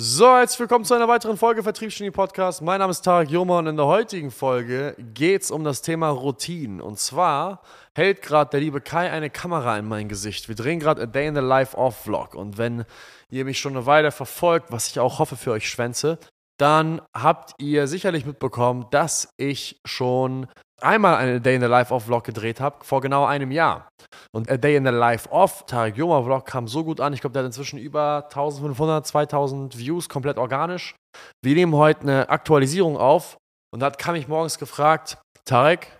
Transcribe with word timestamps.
So, 0.00 0.28
herzlich 0.28 0.60
willkommen 0.60 0.84
zu 0.84 0.94
einer 0.94 1.08
weiteren 1.08 1.36
Folge 1.36 1.64
Vertriebsgenie 1.64 2.12
Podcast. 2.12 2.62
Mein 2.62 2.78
Name 2.78 2.92
ist 2.92 3.00
Tarek 3.00 3.30
Joma 3.30 3.58
und 3.58 3.66
in 3.66 3.76
der 3.76 3.86
heutigen 3.86 4.30
Folge 4.30 4.94
geht 5.12 5.42
es 5.42 5.50
um 5.50 5.64
das 5.64 5.82
Thema 5.82 6.10
Routinen. 6.10 6.80
Und 6.80 7.00
zwar 7.00 7.62
hält 7.96 8.22
gerade 8.22 8.48
der 8.52 8.60
liebe 8.60 8.80
Kai 8.80 9.10
eine 9.10 9.28
Kamera 9.28 9.76
in 9.76 9.88
mein 9.88 10.08
Gesicht. 10.08 10.46
Wir 10.46 10.54
drehen 10.54 10.78
gerade 10.78 11.02
A 11.02 11.06
Day 11.06 11.26
in 11.26 11.34
the 11.34 11.40
Life 11.40 11.76
Off 11.76 11.96
Vlog. 12.04 12.36
Und 12.36 12.58
wenn 12.58 12.84
ihr 13.28 13.44
mich 13.44 13.58
schon 13.58 13.72
eine 13.72 13.86
Weile 13.86 14.12
verfolgt, 14.12 14.70
was 14.70 14.86
ich 14.86 15.00
auch 15.00 15.18
hoffe 15.18 15.34
für 15.34 15.50
euch 15.50 15.68
schwänze, 15.68 16.20
dann 16.58 17.02
habt 17.12 17.60
ihr 17.60 17.88
sicherlich 17.88 18.24
mitbekommen, 18.24 18.86
dass 18.92 19.30
ich 19.36 19.80
schon 19.84 20.46
einmal 20.82 21.16
eine 21.16 21.40
Day 21.40 21.56
in 21.56 21.60
the 21.60 21.66
Life 21.66 21.92
of 21.92 22.04
Vlog 22.04 22.24
gedreht 22.24 22.60
habe, 22.60 22.84
vor 22.84 23.00
genau 23.00 23.24
einem 23.24 23.50
Jahr. 23.50 23.88
Und 24.32 24.50
A 24.50 24.56
Day 24.56 24.76
in 24.76 24.84
the 24.84 24.92
Life 24.92 25.28
of 25.30 25.64
Tarek 25.66 25.96
Yoma 25.96 26.22
Vlog 26.22 26.46
kam 26.46 26.68
so 26.68 26.84
gut 26.84 27.00
an. 27.00 27.12
Ich 27.12 27.20
glaube, 27.20 27.32
der 27.32 27.42
hat 27.42 27.46
inzwischen 27.46 27.78
über 27.78 28.24
1500, 28.24 29.06
2000 29.06 29.78
Views, 29.78 30.08
komplett 30.08 30.38
organisch. 30.38 30.94
Wir 31.44 31.54
nehmen 31.54 31.74
heute 31.74 32.02
eine 32.02 32.28
Aktualisierung 32.28 32.96
auf 32.96 33.36
und 33.72 33.80
da 33.80 33.90
kam 33.90 34.14
ich 34.14 34.28
morgens 34.28 34.58
gefragt, 34.58 35.18
Tarek, 35.44 35.98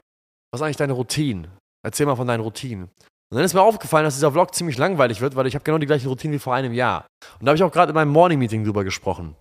was 0.52 0.61
ist 0.61 0.65
eigentlich 0.65 0.77
deine 0.77 0.93
Routine? 0.93 1.49
Erzähl 1.85 2.07
mal 2.07 2.16
von 2.16 2.27
deinen 2.27 2.41
Routinen. 2.41 2.85
Und 3.30 3.37
dann 3.37 3.45
ist 3.45 3.55
mir 3.55 3.63
aufgefallen, 3.63 4.05
dass 4.05 4.15
dieser 4.15 4.33
Vlog 4.33 4.55
ziemlich 4.55 4.79
langweilig 4.79 5.21
wird, 5.21 5.37
weil 5.37 5.47
ich 5.47 5.55
habe 5.55 5.65
genau 5.65 5.79
die 5.79 5.87
gleiche 5.87 6.09
Routine 6.09 6.35
wie 6.35 6.38
vor 6.38 6.55
einem 6.55 6.73
Jahr. 6.73 7.07
Und 7.38 7.45
da 7.45 7.51
habe 7.51 7.57
ich 7.57 7.63
auch 7.63 7.73
gerade 7.73 7.91
in 7.91 7.95
meinem 7.95 8.10
Morning 8.10 8.38
Meeting 8.38 8.65
drüber 8.65 8.85
gesprochen. 8.85 9.37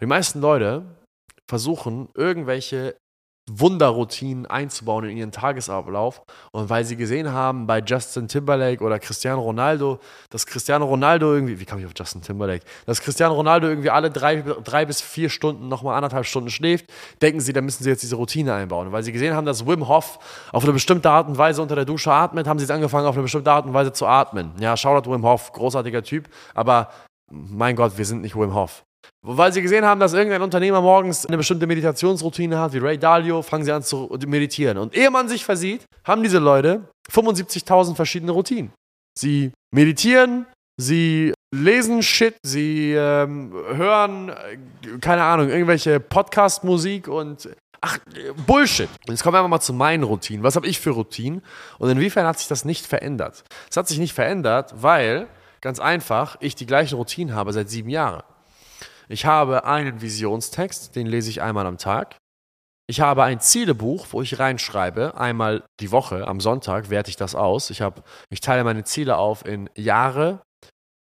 Die 0.00 0.06
meisten 0.06 0.40
Leute 0.40 0.84
versuchen, 1.48 2.08
irgendwelche 2.14 2.96
Wunderroutinen 3.50 4.46
einzubauen 4.46 5.04
in 5.04 5.16
ihren 5.16 5.32
Tagesablauf. 5.32 6.22
Und 6.52 6.70
weil 6.70 6.84
sie 6.84 6.96
gesehen 6.96 7.32
haben 7.32 7.66
bei 7.66 7.80
Justin 7.80 8.26
Timberlake 8.26 8.82
oder 8.82 8.98
Cristiano 8.98 9.42
Ronaldo, 9.42 9.98
dass 10.30 10.46
Cristiano 10.46 10.86
Ronaldo 10.86 11.34
irgendwie, 11.34 11.60
wie 11.60 11.64
kam 11.64 11.78
ich 11.78 11.86
auf 11.86 11.92
Justin 11.96 12.22
Timberlake, 12.22 12.64
dass 12.86 13.02
Cristiano 13.02 13.34
Ronaldo 13.34 13.68
irgendwie 13.68 13.90
alle 13.90 14.10
drei, 14.10 14.36
drei 14.36 14.86
bis 14.86 15.02
vier 15.02 15.28
Stunden 15.28 15.68
nochmal 15.68 15.96
anderthalb 15.96 16.24
Stunden 16.24 16.48
schläft, 16.50 16.86
denken 17.20 17.40
sie, 17.40 17.52
da 17.52 17.60
müssen 17.60 17.84
sie 17.84 17.90
jetzt 17.90 18.02
diese 18.02 18.16
Routine 18.16 18.54
einbauen. 18.54 18.86
Und 18.86 18.92
weil 18.92 19.02
sie 19.02 19.12
gesehen 19.12 19.34
haben, 19.34 19.46
dass 19.46 19.66
Wim 19.66 19.88
Hof 19.88 20.18
auf 20.52 20.62
eine 20.64 20.72
bestimmte 20.72 21.10
Art 21.10 21.28
und 21.28 21.36
Weise 21.36 21.60
unter 21.60 21.74
der 21.74 21.84
Dusche 21.84 22.12
atmet, 22.12 22.46
haben 22.46 22.58
sie 22.58 22.64
jetzt 22.64 22.72
angefangen, 22.72 23.06
auf 23.06 23.14
eine 23.14 23.22
bestimmte 23.22 23.52
Art 23.52 23.66
und 23.66 23.74
Weise 23.74 23.92
zu 23.92 24.06
atmen. 24.06 24.52
Ja, 24.58 24.76
Shoutout 24.76 25.10
Wim 25.12 25.24
Hof, 25.24 25.52
großartiger 25.52 26.02
Typ, 26.02 26.28
aber 26.54 26.88
mein 27.30 27.76
Gott, 27.76 27.98
wir 27.98 28.06
sind 28.06 28.22
nicht 28.22 28.36
Wim 28.36 28.54
Hof. 28.54 28.84
Weil 29.22 29.52
sie 29.52 29.62
gesehen 29.62 29.84
haben, 29.84 30.00
dass 30.00 30.12
irgendein 30.12 30.42
Unternehmer 30.42 30.80
morgens 30.80 31.24
eine 31.26 31.36
bestimmte 31.36 31.66
Meditationsroutine 31.66 32.58
hat, 32.58 32.72
wie 32.74 32.78
Ray 32.78 32.98
Dalio, 32.98 33.42
fangen 33.42 33.64
sie 33.64 33.72
an 33.72 33.82
zu 33.82 34.10
meditieren. 34.26 34.78
Und 34.78 34.96
ehe 34.96 35.10
man 35.10 35.28
sich 35.28 35.44
versieht, 35.44 35.86
haben 36.04 36.22
diese 36.22 36.38
Leute 36.38 36.88
75.000 37.10 37.94
verschiedene 37.94 38.32
Routinen. 38.32 38.72
Sie 39.18 39.52
meditieren, 39.72 40.46
sie 40.76 41.32
lesen 41.54 42.02
Shit, 42.02 42.36
sie 42.42 42.92
ähm, 42.92 43.52
hören, 43.52 44.30
äh, 44.30 44.98
keine 45.00 45.22
Ahnung, 45.22 45.48
irgendwelche 45.48 46.00
Podcast-Musik 46.00 47.08
und 47.08 47.48
ach, 47.80 47.98
Bullshit. 48.46 48.88
Und 49.06 49.14
jetzt 49.14 49.22
kommen 49.22 49.34
wir 49.34 49.38
einfach 49.38 49.50
mal 49.50 49.60
zu 49.60 49.72
meinen 49.72 50.02
Routinen. 50.02 50.42
Was 50.42 50.56
habe 50.56 50.66
ich 50.66 50.80
für 50.80 50.90
Routinen 50.90 51.42
und 51.78 51.90
inwiefern 51.90 52.26
hat 52.26 52.38
sich 52.38 52.48
das 52.48 52.64
nicht 52.64 52.86
verändert? 52.86 53.44
Es 53.70 53.76
hat 53.76 53.86
sich 53.88 53.98
nicht 53.98 54.14
verändert, 54.14 54.74
weil, 54.76 55.28
ganz 55.60 55.78
einfach, 55.78 56.36
ich 56.40 56.54
die 56.54 56.66
gleichen 56.66 56.96
Routinen 56.96 57.34
habe 57.34 57.52
seit 57.52 57.70
sieben 57.70 57.88
Jahren. 57.88 58.22
Ich 59.08 59.26
habe 59.26 59.64
einen 59.64 60.00
Visionstext, 60.00 60.96
den 60.96 61.06
lese 61.06 61.30
ich 61.30 61.42
einmal 61.42 61.66
am 61.66 61.78
Tag. 61.78 62.16
Ich 62.86 63.00
habe 63.00 63.24
ein 63.24 63.40
Zielebuch, 63.40 64.06
wo 64.10 64.20
ich 64.20 64.38
reinschreibe, 64.38 65.16
einmal 65.16 65.64
die 65.80 65.90
Woche, 65.90 66.28
am 66.28 66.40
Sonntag 66.40 66.90
werte 66.90 67.08
ich 67.08 67.16
das 67.16 67.34
aus. 67.34 67.70
Ich, 67.70 67.80
habe, 67.80 68.02
ich 68.30 68.40
teile 68.40 68.62
meine 68.62 68.84
Ziele 68.84 69.16
auf 69.16 69.46
in 69.46 69.70
Jahre, 69.74 70.42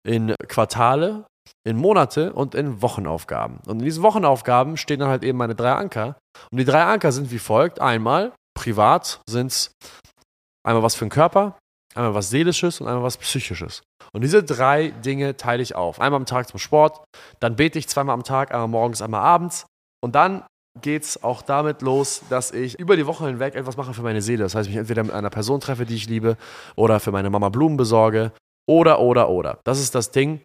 in 0.07 0.35
Quartale, 0.47 1.27
in 1.65 1.77
Monate 1.77 2.33
und 2.33 2.55
in 2.55 2.83
Wochenaufgaben. 2.83 3.59
Und 3.67 3.81
in 3.81 3.85
diesen 3.85 4.03
Wochenaufgaben 4.03 4.77
stehen 4.77 5.01
dann 5.01 5.09
halt 5.09 5.25
eben 5.25 5.39
meine 5.39 5.57
drei 5.57 5.73
Anker. 5.73 6.17
Und 6.51 6.59
die 6.59 6.65
drei 6.65 6.85
Anker 6.85 7.11
sind 7.11 7.33
wie 7.33 7.39
folgt. 7.39 7.81
Einmal, 7.81 8.33
privat 8.55 9.21
sind 9.29 9.49
es 9.49 9.73
einmal 10.65 10.85
was 10.85 10.95
für 10.95 11.05
den 11.05 11.11
Körper, 11.11 11.59
einmal 11.95 12.15
was 12.15 12.31
Seelisches 12.31 12.81
und 12.81 12.89
einmal 12.89 13.03
was 13.03 13.17
Psychisches. 13.17 13.83
Und 14.13 14.23
diese 14.23 14.43
drei 14.43 14.91
Dinge 15.05 15.37
teile 15.37 15.63
ich 15.63 15.75
auf. 15.75 16.01
Einmal 16.01 16.21
am 16.21 16.27
Tag 16.27 16.49
zum 16.49 16.59
Sport, 16.59 17.03
dann 17.41 17.57
bete 17.57 17.79
ich 17.79 17.89
zweimal 17.89 18.15
am 18.15 18.25
Tag, 18.25 18.53
einmal 18.53 18.69
morgens, 18.69 19.03
einmal 19.03 19.23
abends. 19.23 19.67
Und 20.03 20.15
dann 20.15 20.45
geht 20.81 21.03
es 21.03 21.23
auch 21.23 21.43
damit 21.43 21.83
los, 21.83 22.23
dass 22.31 22.51
ich 22.51 22.79
über 22.79 22.97
die 22.97 23.07
Woche 23.07 23.27
hinweg 23.27 23.55
etwas 23.55 23.77
mache 23.77 23.93
für 23.93 24.03
meine 24.03 24.23
Seele. 24.23 24.43
Das 24.45 24.55
heißt, 24.55 24.69
ich 24.69 24.75
mich 24.75 24.81
entweder 24.81 25.05
mit 25.05 25.13
einer 25.13 25.31
Person 25.31 25.61
treffe, 25.61 25.85
die 25.85 25.95
ich 25.95 26.09
liebe, 26.09 26.37
oder 26.77 26.99
für 26.99 27.13
meine 27.13 27.31
Mama 27.31 27.51
Blumen 27.51 27.77
besorge, 27.77 28.33
oder, 28.67 29.01
oder, 29.01 29.29
oder. 29.29 29.59
Das 29.65 29.81
ist 29.81 29.95
das 29.95 30.11
Ding, 30.11 30.41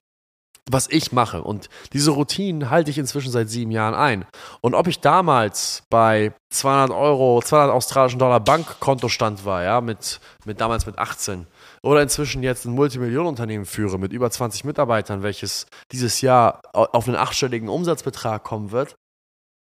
was 0.70 0.90
ich 0.90 1.12
mache. 1.12 1.42
Und 1.44 1.70
diese 1.94 2.12
Routinen 2.12 2.70
halte 2.70 2.92
ich 2.92 2.98
inzwischen 2.98 3.32
seit 3.32 3.50
sieben 3.50 3.72
Jahren 3.72 3.96
ein. 3.96 4.26
Und 4.62 4.76
ob 4.76 4.88
ich 4.88 5.00
damals 5.00 5.84
bei 5.90 6.34
200 6.50 6.92
Euro, 6.92 7.42
200 7.42 7.72
australischen 7.74 8.20
Dollar 8.20 8.40
Bankkontostand 8.40 9.46
war, 9.46 9.64
ja, 9.64 9.82
mit, 9.82 10.20
mit 10.46 10.62
damals 10.62 10.86
mit 10.86 10.98
18, 10.98 11.48
oder 11.84 12.02
inzwischen 12.02 12.44
jetzt 12.44 12.66
ein 12.66 12.74
Multimillionenunternehmen 12.74 13.66
führe 13.66 13.98
mit 13.98 14.14
über 14.14 14.30
20 14.30 14.66
Mitarbeitern, 14.66 15.24
welches 15.24 15.68
dieses 15.92 16.22
Jahr 16.22 16.62
auf 16.74 17.08
einen 17.08 17.18
achtstelligen 17.18 17.70
Umsatzbetrag 17.70 18.44
kommen 18.44 18.72
wird, 18.72 18.96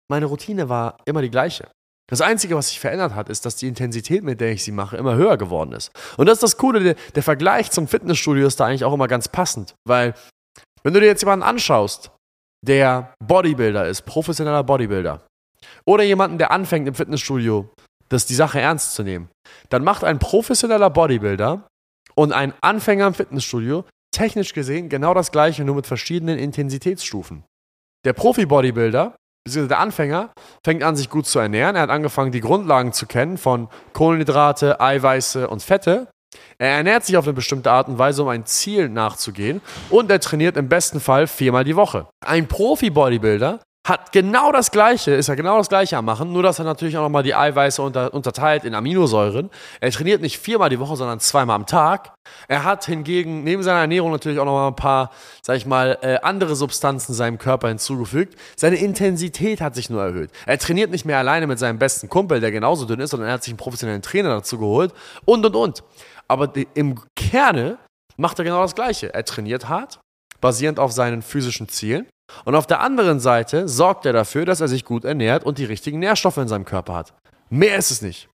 meine 0.07 0.25
Routine 0.25 0.69
war 0.69 0.97
immer 1.05 1.21
die 1.21 1.31
gleiche. 1.31 1.67
Das 2.07 2.21
Einzige, 2.21 2.55
was 2.55 2.69
sich 2.69 2.79
verändert 2.79 3.15
hat, 3.15 3.29
ist, 3.29 3.45
dass 3.47 3.55
die 3.55 3.67
Intensität, 3.67 4.23
mit 4.23 4.39
der 4.39 4.51
ich 4.51 4.63
sie 4.63 4.71
mache, 4.71 4.95
immer 4.95 5.15
höher 5.15 5.37
geworden 5.37 5.71
ist. 5.71 5.91
Und 6.17 6.27
das 6.27 6.35
ist 6.35 6.43
das 6.43 6.57
Coole, 6.57 6.79
der, 6.79 6.95
der 7.15 7.23
Vergleich 7.23 7.71
zum 7.71 7.87
Fitnessstudio 7.87 8.45
ist 8.45 8.59
da 8.59 8.67
eigentlich 8.67 8.83
auch 8.83 8.93
immer 8.93 9.07
ganz 9.07 9.27
passend, 9.27 9.73
weil 9.85 10.13
wenn 10.85 10.93
du 10.93 10.99
dir 10.99 11.07
jetzt 11.07 11.23
jemanden 11.23 11.43
anschaust, 11.43 12.11
der 12.63 13.13
Bodybuilder 13.19 13.87
ist, 13.87 14.03
professioneller 14.03 14.63
Bodybuilder, 14.63 15.25
oder 15.83 16.03
jemanden, 16.03 16.37
der 16.37 16.51
anfängt 16.51 16.87
im 16.87 16.93
Fitnessstudio, 16.93 17.69
das 18.09 18.27
die 18.27 18.35
Sache 18.35 18.61
ernst 18.61 18.93
zu 18.93 19.01
nehmen, 19.01 19.29
dann 19.69 19.83
macht 19.83 20.03
ein 20.03 20.19
professioneller 20.19 20.91
Bodybuilder 20.91 21.67
und 22.13 22.33
ein 22.33 22.53
Anfänger 22.61 23.07
im 23.07 23.13
Fitnessstudio 23.15 23.83
technisch 24.11 24.53
gesehen 24.53 24.87
genau 24.87 25.13
das 25.13 25.31
gleiche, 25.31 25.65
nur 25.65 25.75
mit 25.75 25.87
verschiedenen 25.87 26.37
Intensitätsstufen. 26.37 27.43
Der 28.05 28.13
Profi-Bodybuilder, 28.13 29.15
beziehungsweise 29.43 29.67
der 29.67 29.79
Anfänger, 29.79 30.33
fängt 30.63 30.83
an, 30.83 30.95
sich 30.95 31.09
gut 31.09 31.25
zu 31.25 31.39
ernähren. 31.39 31.75
Er 31.75 31.81
hat 31.81 31.89
angefangen, 31.89 32.31
die 32.31 32.41
Grundlagen 32.41 32.93
zu 32.93 33.07
kennen 33.07 33.37
von 33.37 33.69
Kohlenhydrate, 33.93 34.79
Eiweiße 34.79 35.49
und 35.49 35.63
Fette. 35.63 36.07
Er 36.57 36.77
ernährt 36.77 37.05
sich 37.05 37.17
auf 37.17 37.25
eine 37.25 37.33
bestimmte 37.33 37.71
Art 37.71 37.87
und 37.87 37.97
Weise, 37.97 38.23
um 38.23 38.29
ein 38.29 38.45
Ziel 38.45 38.89
nachzugehen. 38.89 39.61
Und 39.89 40.09
er 40.09 40.19
trainiert 40.19 40.57
im 40.57 40.69
besten 40.69 40.99
Fall 40.99 41.27
viermal 41.27 41.63
die 41.63 41.75
Woche. 41.75 42.07
Ein 42.25 42.47
Profi-Bodybuilder 42.47 43.59
hat 43.85 44.11
genau 44.11 44.51
das 44.51 44.71
Gleiche, 44.71 45.11
ist 45.11 45.27
ja 45.27 45.35
genau 45.35 45.59
das 45.59 45.69
Gleiche 45.69 45.95
am 45.95 46.05
Machen, 46.05 46.33
nur 46.33 46.41
dass 46.41 46.57
er 46.57 46.65
natürlich 46.65 46.97
auch 46.97 47.03
nochmal 47.03 47.21
die 47.21 47.35
Eiweiße 47.35 47.83
unter, 47.83 48.13
unterteilt 48.15 48.63
in 48.63 48.73
Aminosäuren. 48.73 49.51
Er 49.79 49.91
trainiert 49.91 50.21
nicht 50.21 50.39
viermal 50.39 50.71
die 50.71 50.79
Woche, 50.79 50.95
sondern 50.95 51.19
zweimal 51.19 51.55
am 51.55 51.67
Tag. 51.67 52.11
Er 52.47 52.63
hat 52.63 52.85
hingegen 52.85 53.43
neben 53.43 53.61
seiner 53.61 53.81
Ernährung 53.81 54.11
natürlich 54.11 54.39
auch 54.39 54.45
nochmal 54.45 54.69
ein 54.69 54.75
paar, 54.75 55.11
sag 55.43 55.57
ich 55.57 55.67
mal, 55.67 55.99
äh, 56.01 56.17
andere 56.23 56.55
Substanzen 56.55 57.13
seinem 57.13 57.37
Körper 57.37 57.67
hinzugefügt. 57.67 58.35
Seine 58.55 58.77
Intensität 58.77 59.61
hat 59.61 59.75
sich 59.75 59.91
nur 59.91 60.01
erhöht. 60.01 60.31
Er 60.47 60.57
trainiert 60.57 60.89
nicht 60.89 61.05
mehr 61.05 61.19
alleine 61.19 61.45
mit 61.45 61.59
seinem 61.59 61.77
besten 61.77 62.09
Kumpel, 62.09 62.39
der 62.39 62.51
genauso 62.51 62.85
dünn 62.85 62.99
ist, 62.99 63.11
sondern 63.11 63.29
er 63.29 63.35
hat 63.35 63.43
sich 63.43 63.51
einen 63.51 63.57
professionellen 63.57 64.01
Trainer 64.01 64.29
dazu 64.29 64.57
geholt 64.57 64.93
und 65.25 65.45
und 65.45 65.55
und. 65.55 65.83
Aber 66.27 66.47
die, 66.47 66.67
im 66.73 66.99
Kerne 67.15 67.77
macht 68.17 68.39
er 68.39 68.45
genau 68.45 68.61
das 68.61 68.75
Gleiche. 68.75 69.13
Er 69.13 69.25
trainiert 69.25 69.69
hart, 69.69 69.99
basierend 70.41 70.79
auf 70.79 70.91
seinen 70.91 71.21
physischen 71.21 71.69
Zielen. 71.69 72.07
Und 72.43 72.55
auf 72.55 72.65
der 72.65 72.81
anderen 72.81 73.19
Seite 73.19 73.67
sorgt 73.67 74.05
er 74.05 74.13
dafür, 74.13 74.45
dass 74.45 74.61
er 74.61 74.67
sich 74.67 74.85
gut 74.85 75.05
ernährt 75.05 75.43
und 75.43 75.57
die 75.57 75.65
richtigen 75.65 75.99
Nährstoffe 75.99 76.37
in 76.37 76.47
seinem 76.47 76.65
Körper 76.65 76.95
hat. 76.95 77.13
Mehr 77.49 77.77
ist 77.77 77.91
es 77.91 78.01
nicht. 78.01 78.29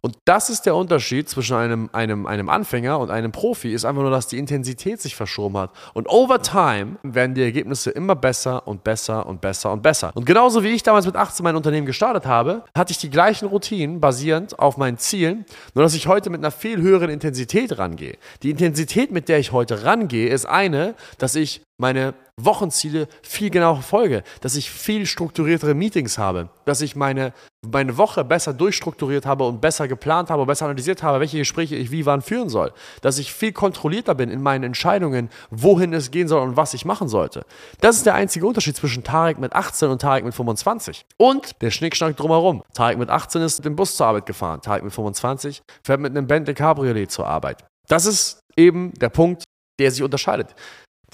Und 0.00 0.16
das 0.24 0.50
ist 0.50 0.66
der 0.66 0.74
Unterschied 0.74 1.28
zwischen 1.28 1.56
einem, 1.56 1.90
einem, 1.92 2.26
einem 2.26 2.48
Anfänger 2.48 2.98
und 2.98 3.10
einem 3.10 3.32
Profi, 3.32 3.72
ist 3.72 3.84
einfach 3.84 4.02
nur, 4.02 4.10
dass 4.10 4.26
die 4.26 4.38
Intensität 4.38 5.00
sich 5.00 5.16
verschoben 5.16 5.56
hat. 5.56 5.70
Und 5.94 6.08
over 6.08 6.42
time 6.42 6.96
werden 7.02 7.34
die 7.34 7.42
Ergebnisse 7.42 7.90
immer 7.90 8.14
besser 8.14 8.66
und 8.66 8.84
besser 8.84 9.26
und 9.26 9.40
besser 9.40 9.72
und 9.72 9.82
besser. 9.82 10.10
Und 10.14 10.26
genauso 10.26 10.62
wie 10.62 10.68
ich 10.68 10.82
damals 10.82 11.06
mit 11.06 11.16
18 11.16 11.44
mein 11.44 11.56
Unternehmen 11.56 11.86
gestartet 11.86 12.26
habe, 12.26 12.64
hatte 12.76 12.92
ich 12.92 12.98
die 12.98 13.10
gleichen 13.10 13.46
Routinen 13.46 14.00
basierend 14.00 14.58
auf 14.58 14.76
meinen 14.76 14.98
Zielen, 14.98 15.44
nur 15.74 15.82
dass 15.84 15.94
ich 15.94 16.06
heute 16.06 16.30
mit 16.30 16.40
einer 16.40 16.50
viel 16.50 16.80
höheren 16.80 17.10
Intensität 17.10 17.78
rangehe. 17.78 18.16
Die 18.42 18.50
Intensität, 18.50 19.10
mit 19.10 19.28
der 19.28 19.38
ich 19.38 19.52
heute 19.52 19.84
rangehe, 19.84 20.28
ist 20.28 20.46
eine, 20.46 20.94
dass 21.18 21.34
ich 21.34 21.62
meine 21.78 22.14
Wochenziele 22.38 23.08
viel 23.22 23.50
genauer 23.50 23.76
verfolge, 23.76 24.22
dass 24.40 24.56
ich 24.56 24.70
viel 24.70 25.06
strukturiertere 25.06 25.74
Meetings 25.74 26.18
habe, 26.18 26.48
dass 26.64 26.80
ich 26.80 26.96
meine, 26.96 27.32
meine 27.72 27.96
Woche 27.96 28.24
besser 28.24 28.52
durchstrukturiert 28.52 29.26
habe 29.26 29.44
und 29.44 29.60
besser 29.60 29.88
geplant 29.88 30.30
habe, 30.30 30.46
besser 30.46 30.66
analysiert 30.66 31.02
habe, 31.02 31.20
welche 31.20 31.38
Gespräche 31.38 31.76
ich 31.76 31.90
wie 31.90 32.06
wann 32.06 32.22
führen 32.22 32.48
soll, 32.48 32.72
dass 33.02 33.18
ich 33.18 33.32
viel 33.32 33.52
kontrollierter 33.52 34.14
bin 34.14 34.30
in 34.30 34.42
meinen 34.42 34.64
Entscheidungen, 34.64 35.30
wohin 35.50 35.92
es 35.92 36.10
gehen 36.10 36.28
soll 36.28 36.42
und 36.42 36.56
was 36.56 36.74
ich 36.74 36.84
machen 36.84 37.08
sollte. 37.08 37.44
Das 37.80 37.96
ist 37.96 38.06
der 38.06 38.14
einzige 38.14 38.46
Unterschied 38.46 38.76
zwischen 38.76 39.04
Tarek 39.04 39.38
mit 39.38 39.54
18 39.54 39.88
und 39.88 40.00
Tarek 40.00 40.24
mit 40.24 40.34
25. 40.34 41.04
Und 41.16 41.60
der 41.62 41.70
Schnickschnack 41.70 42.16
drumherum. 42.16 42.62
Tarek 42.74 42.98
mit 42.98 43.10
18 43.10 43.42
ist 43.42 43.58
mit 43.58 43.66
dem 43.66 43.76
Bus 43.76 43.96
zur 43.96 44.06
Arbeit 44.06 44.26
gefahren, 44.26 44.60
Tarek 44.60 44.84
mit 44.84 44.92
25 44.92 45.62
fährt 45.84 46.00
mit 46.00 46.10
einem 46.10 46.26
Bentley 46.26 46.54
Cabriolet 46.54 47.10
zur 47.10 47.26
Arbeit. 47.26 47.64
Das 47.88 48.06
ist 48.06 48.40
eben 48.56 48.92
der 48.94 49.10
Punkt, 49.10 49.44
der 49.78 49.90
sich 49.90 50.02
unterscheidet. 50.02 50.54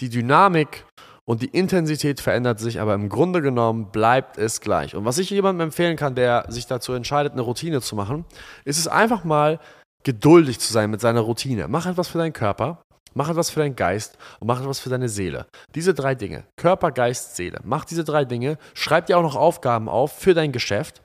Die 0.01 0.09
Dynamik 0.09 0.85
und 1.29 1.43
die 1.43 1.47
Intensität 1.47 2.21
verändert 2.21 2.59
sich, 2.59 2.81
aber 2.81 2.95
im 2.95 3.09
Grunde 3.09 3.43
genommen 3.43 3.91
bleibt 3.93 4.39
es 4.39 4.61
gleich. 4.61 4.95
Und 4.97 5.05
was 5.05 5.19
ich 5.19 5.31
jemandem 5.31 5.69
empfehlen 5.69 5.97
kann, 5.97 6.15
der 6.15 6.47
sich 6.49 6.67
dazu 6.67 6.93
entscheidet, 6.93 7.33
eine 7.33 7.43
Routine 7.43 7.81
zu 7.81 7.95
machen, 7.95 8.25
ist 8.65 8.79
es 8.79 8.89
einfach 8.89 9.25
mal 9.25 9.61
geduldig 10.05 10.59
zu 10.59 10.73
sein 10.73 10.91
mit 10.91 11.01
seiner 11.01 11.21
Routine. 11.21 11.69
Mach 11.69 11.87
etwas 11.87 12.09
für 12.09 12.19
deinen 12.19 12.33
Körper, 12.33 12.83
mach 13.15 13.29
etwas 13.29 13.51
für 13.51 13.61
deinen 13.61 13.77
Geist 13.77 14.19
und 14.41 14.49
mach 14.49 14.61
etwas 14.61 14.81
für 14.81 14.91
deine 14.91 15.09
Seele. 15.09 15.47
Diese 15.75 15.95
drei 15.95 16.15
Dinge, 16.15 16.45
Körper, 16.57 16.91
Geist, 16.91 17.37
Seele. 17.37 17.61
Mach 17.63 17.85
diese 17.85 18.05
drei 18.05 18.25
Dinge, 18.25 18.59
schreib 18.75 19.07
dir 19.07 19.19
auch 19.19 19.23
noch 19.23 19.37
Aufgaben 19.37 19.89
auf 19.89 20.19
für 20.19 20.35
dein 20.35 20.51
Geschäft 20.51 21.03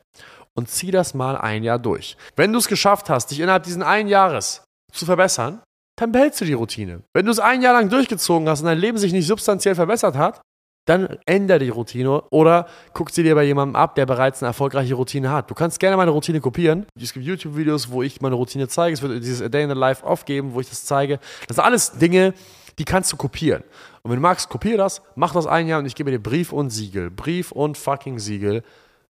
und 0.56 0.70
zieh 0.70 0.90
das 0.90 1.14
mal 1.14 1.38
ein 1.38 1.64
Jahr 1.64 1.80
durch. 1.80 2.18
Wenn 2.36 2.52
du 2.52 2.60
es 2.60 2.68
geschafft 2.68 3.10
hast, 3.10 3.30
dich 3.30 3.40
innerhalb 3.40 3.64
diesen 3.64 3.84
einen 3.84 4.10
Jahres 4.10 4.64
zu 4.92 5.06
verbessern, 5.06 5.62
dann 5.98 6.12
behältst 6.12 6.40
du 6.42 6.46
die 6.46 6.54
Routine. 6.54 7.02
Wenn 7.14 7.26
du 7.26 7.32
es 7.32 7.40
ein 7.40 7.62
Jahr 7.62 7.74
lang 7.74 7.90
durchgezogen 7.90 8.48
hast 8.48 8.62
und 8.62 8.68
dein 8.68 8.78
Leben 8.78 8.98
sich 8.98 9.12
nicht 9.12 9.28
substanziell 9.28 9.76
verbessert 9.76 10.16
hat, 10.16 10.42
dann 10.88 11.18
ändere 11.26 11.60
die 11.60 11.70
Routine 11.70 12.22
oder 12.30 12.68
guck 12.94 13.10
sie 13.10 13.22
dir 13.22 13.36
bei 13.36 13.44
jemandem 13.44 13.76
ab, 13.76 13.96
der 13.96 14.06
bereits 14.06 14.42
eine 14.42 14.48
erfolgreiche 14.48 14.94
Routine 14.94 15.30
hat. 15.32 15.50
Du 15.52 15.54
kannst 15.54 15.80
gerne 15.80 15.98
meine 15.98 16.12
Routine 16.12 16.40
kopieren. 16.40 16.86
Es 17.00 17.12
gibt 17.12 17.26
YouTube-Videos, 17.26 17.92
wo 17.92 18.04
ich 18.04 18.22
meine 18.22 18.36
Routine 18.36 18.70
zeige. 18.70 18.94
Es 18.94 19.02
wird 19.02 19.22
dieses 19.22 19.42
A 19.42 19.50
Day 19.50 19.64
in 19.64 19.70
the 19.70 19.76
Life 19.76 20.06
aufgeben, 20.06 20.54
wo 20.54 20.62
ich 20.62 20.70
das 20.70 20.86
zeige. 20.86 21.20
Das 21.48 21.58
sind 21.58 21.66
alles 21.66 21.92
Dinge, 21.92 22.34
die 22.80 22.86
kannst 22.86 23.12
du 23.12 23.18
kopieren. 23.18 23.64
Und 24.04 24.12
wenn 24.12 24.18
du 24.18 24.22
magst, 24.22 24.48
kopier 24.48 24.78
das, 24.78 25.02
mach 25.16 25.34
das 25.34 25.46
ein 25.46 25.68
Jahr 25.68 25.80
und 25.80 25.88
ich 25.88 25.96
gebe 25.96 26.10
dir 26.10 26.20
Brief 26.20 26.54
und 26.54 26.70
Siegel. 26.70 27.12
Brief 27.12 27.52
und 27.52 27.78
fucking 27.78 28.20
Siegel. 28.20 28.64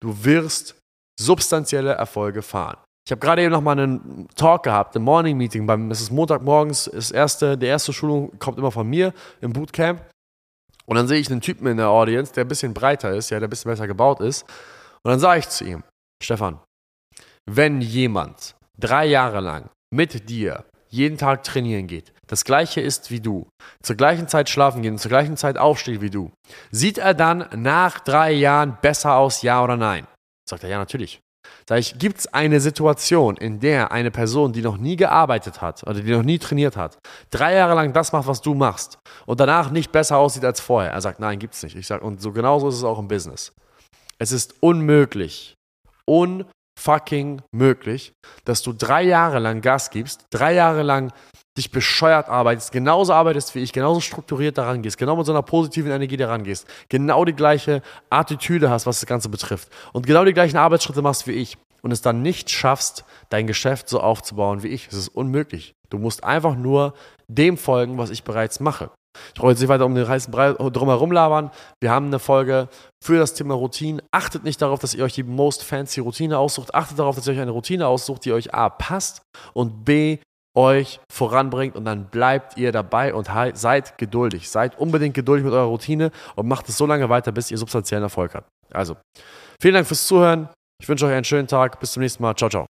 Du 0.00 0.24
wirst 0.24 0.76
substanzielle 1.18 1.92
Erfolge 1.92 2.42
fahren. 2.42 2.76
Ich 3.06 3.12
habe 3.12 3.20
gerade 3.20 3.42
eben 3.42 3.52
noch 3.52 3.60
mal 3.60 3.78
einen 3.78 4.28
Talk 4.34 4.62
gehabt, 4.62 4.96
ein 4.96 5.02
Morning 5.02 5.36
Meeting. 5.36 5.66
Beim, 5.66 5.90
es 5.90 6.00
ist 6.00 6.10
Montagmorgens, 6.10 6.90
das 6.92 7.10
erste, 7.10 7.58
die 7.58 7.66
erste 7.66 7.92
Schulung 7.92 8.38
kommt 8.38 8.58
immer 8.58 8.70
von 8.70 8.88
mir 8.88 9.12
im 9.42 9.52
Bootcamp. 9.52 10.02
Und 10.86 10.96
dann 10.96 11.06
sehe 11.06 11.18
ich 11.18 11.30
einen 11.30 11.42
Typen 11.42 11.66
in 11.66 11.76
der 11.76 11.88
Audience, 11.88 12.32
der 12.32 12.44
ein 12.44 12.48
bisschen 12.48 12.72
breiter 12.72 13.12
ist, 13.12 13.30
ja, 13.30 13.38
der 13.38 13.48
ein 13.48 13.50
bisschen 13.50 13.70
besser 13.70 13.86
gebaut 13.86 14.20
ist. 14.20 14.42
Und 15.02 15.10
dann 15.10 15.20
sage 15.20 15.40
ich 15.40 15.48
zu 15.48 15.64
ihm, 15.64 15.82
Stefan, 16.22 16.60
wenn 17.44 17.82
jemand 17.82 18.54
drei 18.78 19.04
Jahre 19.06 19.40
lang 19.40 19.68
mit 19.90 20.30
dir 20.30 20.64
jeden 20.88 21.18
Tag 21.18 21.42
trainieren 21.42 21.86
geht, 21.86 22.12
das 22.26 22.44
gleiche 22.44 22.80
ist 22.80 23.10
wie 23.10 23.20
du, 23.20 23.46
zur 23.82 23.96
gleichen 23.96 24.28
Zeit 24.28 24.48
schlafen 24.48 24.80
geht 24.80 24.92
und 24.92 24.98
zur 24.98 25.10
gleichen 25.10 25.36
Zeit 25.36 25.58
aufsteht 25.58 26.00
wie 26.00 26.10
du, 26.10 26.30
sieht 26.70 26.96
er 26.96 27.12
dann 27.12 27.48
nach 27.54 28.00
drei 28.00 28.32
Jahren 28.32 28.78
besser 28.80 29.16
aus, 29.16 29.42
ja 29.42 29.62
oder 29.62 29.76
nein? 29.76 30.06
Sagt 30.48 30.64
er, 30.64 30.70
ja, 30.70 30.78
natürlich. 30.78 31.20
Sag 31.66 31.78
ich, 31.78 31.98
gibt 31.98 32.18
es 32.18 32.26
eine 32.26 32.60
Situation, 32.60 33.36
in 33.38 33.58
der 33.58 33.90
eine 33.90 34.10
Person, 34.10 34.52
die 34.52 34.60
noch 34.60 34.76
nie 34.76 34.96
gearbeitet 34.96 35.62
hat 35.62 35.82
oder 35.84 36.00
die 36.00 36.10
noch 36.10 36.22
nie 36.22 36.38
trainiert 36.38 36.76
hat, 36.76 36.98
drei 37.30 37.54
Jahre 37.54 37.74
lang 37.74 37.94
das 37.94 38.12
macht, 38.12 38.26
was 38.26 38.42
du 38.42 38.54
machst 38.54 38.98
und 39.24 39.40
danach 39.40 39.70
nicht 39.70 39.90
besser 39.90 40.18
aussieht 40.18 40.44
als 40.44 40.60
vorher? 40.60 40.92
Er 40.92 41.00
sagt, 41.00 41.20
nein, 41.20 41.38
gibt 41.38 41.54
es 41.54 41.62
nicht. 41.62 41.74
Ich 41.76 41.86
sage, 41.86 42.04
und 42.04 42.20
so 42.20 42.32
genauso 42.32 42.68
ist 42.68 42.76
es 42.76 42.84
auch 42.84 42.98
im 42.98 43.08
Business. 43.08 43.52
Es 44.18 44.30
ist 44.30 44.54
unmöglich, 44.60 45.56
unfucking 46.76 47.42
möglich, 47.52 48.12
dass 48.44 48.62
du 48.62 48.72
drei 48.72 49.02
Jahre 49.02 49.38
lang 49.38 49.60
Gas 49.60 49.90
gibst, 49.90 50.26
drei 50.30 50.54
Jahre 50.54 50.82
lang 50.82 51.12
dich 51.56 51.70
bescheuert 51.70 52.28
arbeitest, 52.28 52.72
genauso 52.72 53.12
arbeitest 53.12 53.54
wie 53.54 53.60
ich, 53.60 53.72
genauso 53.72 54.00
strukturiert 54.00 54.58
daran 54.58 54.82
gehst, 54.82 54.98
genau 54.98 55.16
mit 55.16 55.24
so 55.24 55.32
einer 55.32 55.42
positiven 55.42 55.92
Energie 55.92 56.16
daran 56.16 56.42
gehst, 56.42 56.66
genau 56.88 57.24
die 57.24 57.32
gleiche 57.32 57.80
Attitüde 58.10 58.70
hast, 58.70 58.86
was 58.86 59.00
das 59.00 59.06
Ganze 59.06 59.28
betrifft 59.28 59.68
und 59.92 60.06
genau 60.06 60.24
die 60.24 60.32
gleichen 60.32 60.56
Arbeitsschritte 60.56 61.00
machst 61.00 61.26
wie 61.28 61.32
ich 61.32 61.56
und 61.82 61.92
es 61.92 62.02
dann 62.02 62.22
nicht 62.22 62.50
schaffst, 62.50 63.04
dein 63.28 63.46
Geschäft 63.46 63.88
so 63.88 64.00
aufzubauen 64.00 64.62
wie 64.62 64.68
ich. 64.68 64.86
Das 64.86 64.98
ist 64.98 65.08
unmöglich. 65.08 65.74
Du 65.90 65.98
musst 65.98 66.24
einfach 66.24 66.56
nur 66.56 66.94
dem 67.28 67.56
folgen, 67.56 67.98
was 67.98 68.10
ich 68.10 68.24
bereits 68.24 68.58
mache. 68.58 68.90
Ich 69.28 69.40
brauche 69.40 69.50
jetzt 69.50 69.60
nicht 69.60 69.68
weiter 69.68 69.86
um 69.86 69.94
den 69.94 70.08
heißen 70.08 70.30
Brei 70.32 70.52
drumherum 70.52 71.12
labern. 71.12 71.50
Wir 71.80 71.90
haben 71.90 72.06
eine 72.06 72.18
Folge 72.18 72.68
für 73.02 73.18
das 73.18 73.34
Thema 73.34 73.54
Routine. 73.54 74.02
Achtet 74.10 74.44
nicht 74.44 74.60
darauf, 74.60 74.80
dass 74.80 74.94
ihr 74.94 75.04
euch 75.04 75.14
die 75.14 75.22
most 75.22 75.62
fancy 75.62 76.00
Routine 76.00 76.38
aussucht. 76.38 76.74
Achtet 76.74 76.98
darauf, 76.98 77.16
dass 77.16 77.26
ihr 77.26 77.32
euch 77.32 77.40
eine 77.40 77.50
Routine 77.50 77.86
aussucht, 77.86 78.24
die 78.24 78.32
euch 78.32 78.54
A 78.54 78.68
passt 78.68 79.22
und 79.52 79.84
B 79.84 80.18
euch 80.56 81.00
voranbringt 81.12 81.76
und 81.76 81.84
dann 81.84 82.06
bleibt 82.06 82.56
ihr 82.56 82.70
dabei 82.72 83.12
und 83.12 83.28
seid 83.54 83.98
geduldig. 83.98 84.48
Seid 84.48 84.78
unbedingt 84.78 85.14
geduldig 85.14 85.44
mit 85.44 85.52
eurer 85.52 85.66
Routine 85.66 86.10
und 86.36 86.46
macht 86.46 86.68
es 86.68 86.78
so 86.78 86.86
lange 86.86 87.08
weiter, 87.08 87.32
bis 87.32 87.50
ihr 87.50 87.58
substanziellen 87.58 88.04
Erfolg 88.04 88.34
habt. 88.34 88.48
Also, 88.70 88.96
vielen 89.60 89.74
Dank 89.74 89.86
fürs 89.86 90.06
Zuhören. 90.06 90.48
Ich 90.80 90.88
wünsche 90.88 91.06
euch 91.06 91.12
einen 91.12 91.24
schönen 91.24 91.48
Tag. 91.48 91.80
Bis 91.80 91.92
zum 91.92 92.02
nächsten 92.02 92.22
Mal. 92.22 92.34
Ciao, 92.34 92.50
ciao. 92.50 92.66